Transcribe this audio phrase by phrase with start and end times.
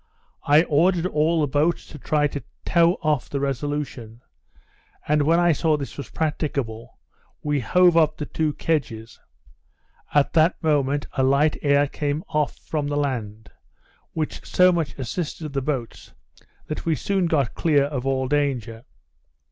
[0.47, 4.21] I ordered all the boats to try to tow off the Resolution;
[5.07, 6.97] and when I saw this was practicable,
[7.43, 9.19] we hove up the two kedges.
[10.11, 13.51] At that moment, a light air came off from the land,
[14.13, 16.15] which so much assisted the boats,
[16.65, 18.85] that we soon got clear of all danger.